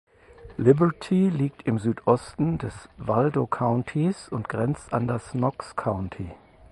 Liberty 0.57 1.29
liegt 1.29 1.67
im 1.67 1.77
Südosten 1.77 2.57
des 2.57 2.89
Waldo 2.97 3.45
Countys 3.45 4.29
und 4.29 4.49
grenzt 4.49 4.91
an 4.93 5.05
das 5.07 5.29
Knox 5.29 5.75
County. 5.75 6.31